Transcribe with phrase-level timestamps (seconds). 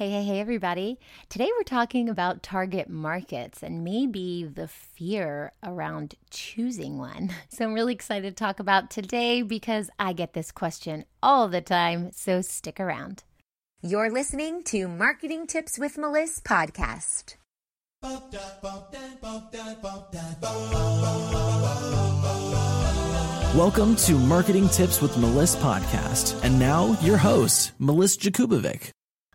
[0.00, 0.98] Hey, hey, hey, everybody.
[1.28, 7.34] Today we're talking about target markets and maybe the fear around choosing one.
[7.50, 11.60] So I'm really excited to talk about today because I get this question all the
[11.60, 12.12] time.
[12.12, 13.24] So stick around.
[13.82, 17.34] You're listening to Marketing Tips with Melissa podcast.
[23.54, 26.42] Welcome to Marketing Tips with Melissa podcast.
[26.42, 28.92] And now your host, Melissa Jakubovic.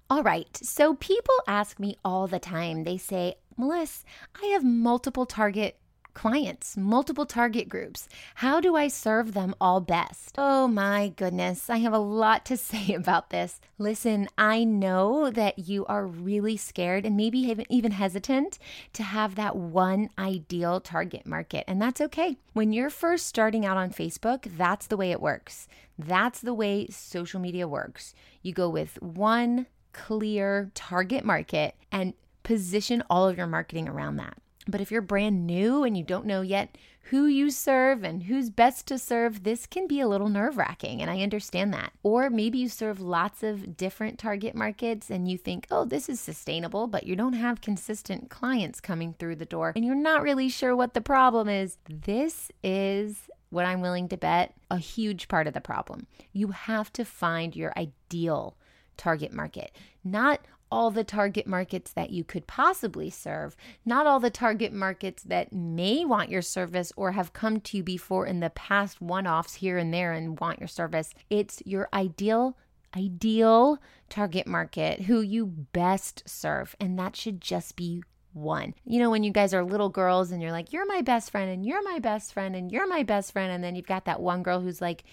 [0.10, 0.56] All right.
[0.62, 2.84] So people ask me all the time.
[2.84, 4.06] They say, Melissa,
[4.42, 5.78] I have multiple target
[6.14, 8.08] clients, multiple target groups.
[8.36, 10.34] How do I serve them all best?
[10.38, 13.60] Oh my goodness, I have a lot to say about this.
[13.78, 18.58] Listen, I know that you are really scared and maybe even hesitant
[18.94, 22.38] to have that one ideal target market, and that's okay.
[22.54, 25.68] When you're first starting out on Facebook, that's the way it works.
[26.00, 28.14] That's the way social media works.
[28.42, 32.14] You go with one clear target market and
[32.44, 34.38] position all of your marketing around that.
[34.68, 36.78] But if you're brand new and you don't know yet
[37.10, 41.02] who you serve and who's best to serve, this can be a little nerve wracking,
[41.02, 41.94] and I understand that.
[42.02, 46.20] Or maybe you serve lots of different target markets and you think, oh, this is
[46.20, 50.50] sustainable, but you don't have consistent clients coming through the door and you're not really
[50.50, 51.78] sure what the problem is.
[51.88, 56.08] This is what I'm willing to bet a huge part of the problem.
[56.34, 58.58] You have to find your ideal
[58.98, 59.72] target market,
[60.04, 65.24] not all the target markets that you could possibly serve, not all the target markets
[65.24, 69.28] that may want your service or have come to you before in the past one
[69.28, 71.14] offs here and there and want your service.
[71.30, 72.58] It's your ideal
[72.98, 73.78] ideal
[74.08, 78.02] target market who you best serve and that should just be
[78.36, 78.74] one.
[78.86, 81.50] You know, when you guys are little girls and you're like, you're my best friend
[81.50, 83.52] and you're my best friend and you're my best friend.
[83.52, 85.04] And then you've got that one girl who's like,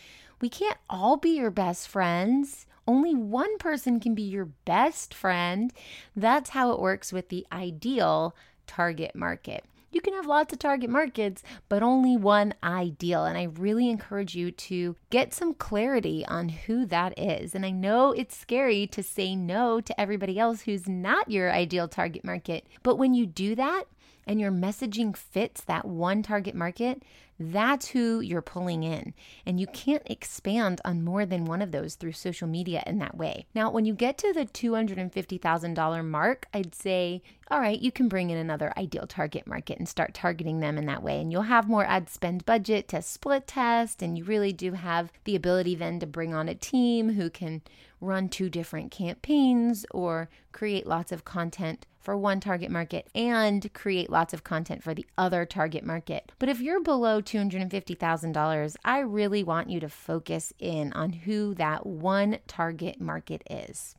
[0.41, 2.67] we can't all be your best friends.
[2.86, 5.72] Only one person can be your best friend.
[6.16, 8.34] That's how it works with the ideal
[8.66, 9.64] target market.
[9.92, 13.27] You can have lots of target markets, but only one ideal.
[13.27, 17.55] And I really encourage you to get some clarity on who that is.
[17.55, 21.89] And I know it's scary to say no to everybody else who's not your ideal
[21.89, 23.84] target market, but when you do that,
[24.27, 27.02] and your messaging fits that one target market,
[27.51, 29.14] that's who you're pulling in.
[29.47, 33.17] And you can't expand on more than one of those through social media in that
[33.17, 33.47] way.
[33.55, 38.31] Now, when you get to the $250,000 mark, I'd say, all right, you can bring
[38.31, 41.20] in another ideal target market and start targeting them in that way.
[41.20, 44.02] And you'll have more ad spend budget to split test.
[44.02, 47.63] And you really do have the ability then to bring on a team who can
[48.01, 54.11] run two different campaigns or create lots of content for one target market and create
[54.11, 56.33] lots of content for the other target market.
[56.39, 61.86] But if you're below $250,000, I really want you to focus in on who that
[61.86, 63.95] one target market is.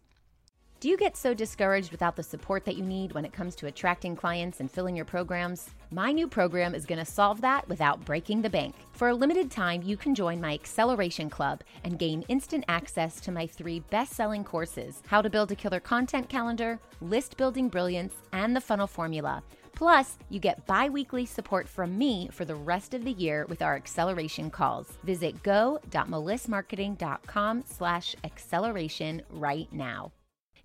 [0.84, 3.68] Do you get so discouraged without the support that you need when it comes to
[3.68, 5.70] attracting clients and filling your programs?
[5.92, 8.76] My new program is going to solve that without breaking the bank.
[8.92, 13.32] For a limited time, you can join my Acceleration Club and gain instant access to
[13.32, 18.16] my three best selling courses How to Build a Killer Content Calendar, List Building Brilliance,
[18.34, 19.42] and the Funnel Formula.
[19.72, 23.78] Plus, you get bi-weekly support from me for the rest of the year with our
[23.78, 24.98] acceleration calls.
[25.06, 30.12] Visit go.melissmarketing.com slash acceleration right now.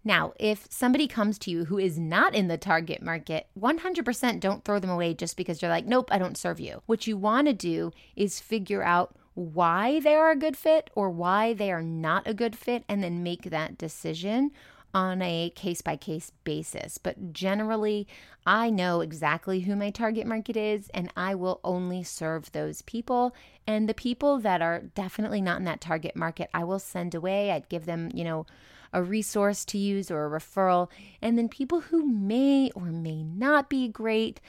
[0.08, 4.64] Now, if somebody comes to you who is not in the target market, 100% don't
[4.64, 6.80] throw them away just because you're like, nope, I don't serve you.
[6.86, 11.10] What you want to do is figure out why they are a good fit or
[11.10, 14.50] why they are not a good fit and then make that decision
[14.94, 16.96] on a case by case basis.
[16.96, 18.08] But generally,
[18.46, 23.36] I know exactly who my target market is, and I will only serve those people.
[23.66, 27.50] And the people that are definitely not in that target market, I will send away.
[27.50, 28.46] I'd give them, you know,
[28.93, 30.88] a resource to use or a referral.
[31.22, 34.41] And then people who may or may not be great,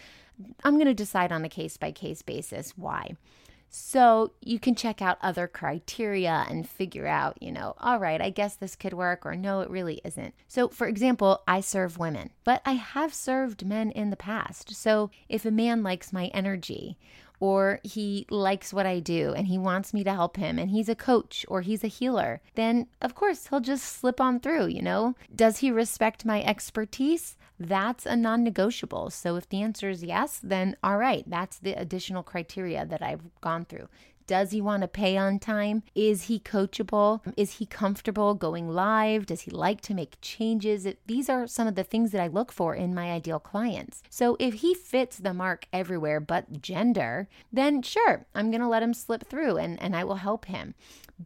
[0.64, 3.16] I'm going to decide on a case by case basis why.
[3.72, 8.32] So you can check out other criteria and figure out, you know, all right, I
[8.32, 10.34] guess this could work, or no, it really isn't.
[10.48, 14.76] So, for example, I serve women, but I have served men in the past.
[14.76, 16.98] So if a man likes my energy,
[17.40, 20.90] or he likes what I do and he wants me to help him and he's
[20.90, 24.82] a coach or he's a healer, then of course he'll just slip on through, you
[24.82, 25.16] know?
[25.36, 27.38] Does he respect my expertise?
[27.60, 29.10] That's a non negotiable.
[29.10, 33.22] So if the answer is yes, then all right, that's the additional criteria that I've
[33.42, 33.90] gone through.
[34.30, 35.82] Does he want to pay on time?
[35.96, 37.22] Is he coachable?
[37.36, 39.26] Is he comfortable going live?
[39.26, 40.88] Does he like to make changes?
[41.08, 44.04] These are some of the things that I look for in my ideal clients.
[44.08, 48.84] So if he fits the mark everywhere but gender, then sure, I'm going to let
[48.84, 50.76] him slip through and, and I will help him.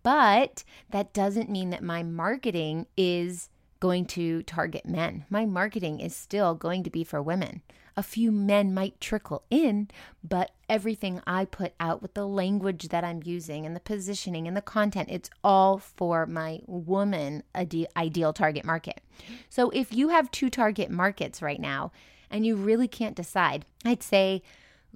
[0.01, 3.49] But that doesn't mean that my marketing is
[3.83, 5.25] going to target men.
[5.29, 7.61] My marketing is still going to be for women.
[7.97, 9.89] A few men might trickle in,
[10.23, 14.55] but everything I put out with the language that I'm using and the positioning and
[14.55, 19.01] the content, it's all for my woman ideal target market.
[19.49, 21.91] So if you have two target markets right now
[22.31, 24.43] and you really can't decide, I'd say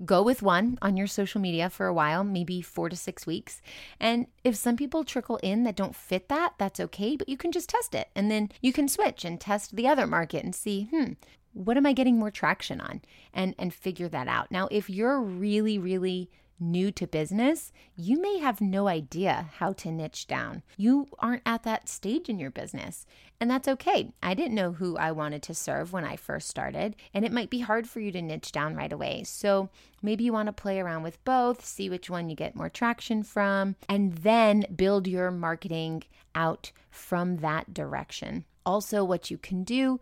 [0.05, 3.61] go with one on your social media for a while, maybe four to six weeks.
[3.99, 7.51] And if some people trickle in that don't fit that, that's okay, but you can
[7.51, 8.09] just test it.
[8.15, 11.13] And then you can switch and test the other market and see, hmm,
[11.53, 13.01] what am I getting more traction on?
[13.33, 14.51] And and figure that out.
[14.51, 19.91] Now, if you're really, really new to business, you may have no idea how to
[19.91, 20.63] niche down.
[20.77, 23.05] You aren't at that stage in your business,
[23.39, 24.11] and that's okay.
[24.23, 27.49] I didn't know who I wanted to serve when I first started, and it might
[27.49, 29.23] be hard for you to niche down right away.
[29.23, 29.69] So
[30.01, 33.23] maybe you want to play around with both, see which one you get more traction
[33.23, 38.45] from, and then build your marketing out from that direction.
[38.65, 39.99] Also, what you can do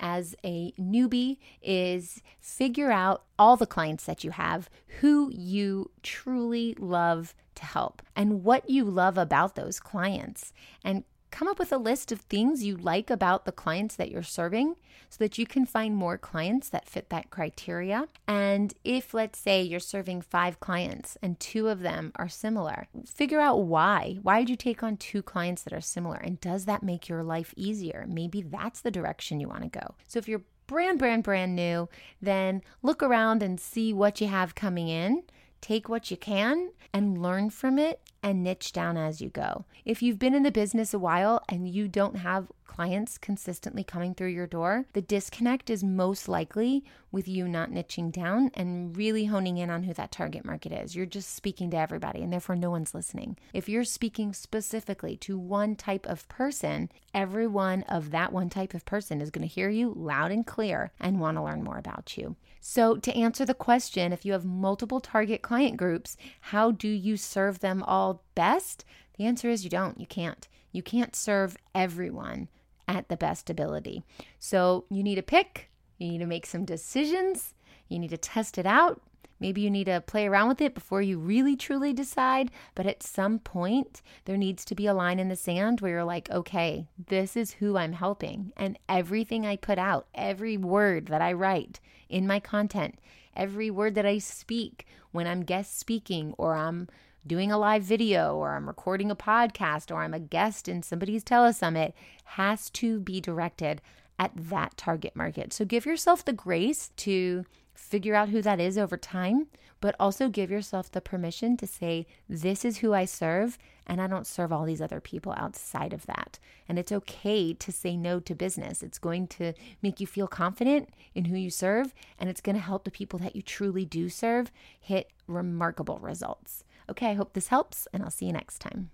[0.00, 4.68] as a newbie is figure out all the clients that you have,
[5.00, 10.52] who you truly love to help, and what you love about those clients,
[10.84, 14.22] and come up with a list of things you like about the clients that you're
[14.22, 14.76] serving
[15.10, 18.06] so that you can find more clients that fit that criteria.
[18.26, 23.40] And if, let's say, you're serving five clients and two of them are similar, figure
[23.40, 24.18] out why.
[24.22, 26.16] Why did you take on two clients that are similar?
[26.16, 28.06] And does that make your life easier?
[28.08, 29.94] Maybe that's the direction you want to go.
[30.06, 31.88] So if you're brand, brand, brand new,
[32.20, 35.22] then look around and see what you have coming in
[35.60, 39.64] Take what you can and learn from it and niche down as you go.
[39.84, 44.14] If you've been in the business a while and you don't have clients consistently coming
[44.14, 49.24] through your door, the disconnect is most likely with you not niching down and really
[49.24, 50.94] honing in on who that target market is.
[50.94, 53.36] You're just speaking to everybody and therefore no one's listening.
[53.52, 58.84] If you're speaking specifically to one type of person, everyone of that one type of
[58.84, 62.16] person is going to hear you loud and clear and want to learn more about
[62.16, 62.36] you.
[62.60, 67.16] So, to answer the question, if you have multiple target client groups, how do you
[67.16, 68.84] serve them all best?
[69.16, 70.00] The answer is you don't.
[70.00, 70.46] You can't.
[70.72, 72.48] You can't serve everyone
[72.86, 74.02] at the best ability.
[74.38, 77.54] So, you need to pick, you need to make some decisions,
[77.88, 79.02] you need to test it out,
[79.40, 82.50] Maybe you need to play around with it before you really truly decide.
[82.74, 86.04] But at some point, there needs to be a line in the sand where you're
[86.04, 88.52] like, okay, this is who I'm helping.
[88.56, 92.98] And everything I put out, every word that I write in my content,
[93.36, 96.88] every word that I speak when I'm guest speaking or I'm
[97.28, 101.22] doing a live video or I'm recording a podcast or I'm a guest in somebody's
[101.22, 101.92] telesummit
[102.24, 103.80] has to be directed
[104.18, 105.52] at that target market.
[105.52, 107.44] So give yourself the grace to
[107.74, 109.46] figure out who that is over time,
[109.80, 114.08] but also give yourself the permission to say, This is who I serve, and I
[114.08, 116.40] don't serve all these other people outside of that.
[116.68, 118.82] And it's okay to say no to business.
[118.82, 122.62] It's going to make you feel confident in who you serve, and it's going to
[122.62, 126.64] help the people that you truly do serve hit remarkable results.
[126.90, 128.90] Okay, I hope this helps, and I'll see you next time.